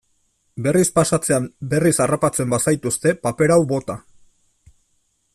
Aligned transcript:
Berriz 0.67 0.87
pasatzean 0.93 1.43
berriz 1.73 1.91
harrapatzen 2.05 2.49
bazaituzte, 2.55 3.13
paper 3.27 3.53
hau 3.57 3.61
bota. 3.73 3.99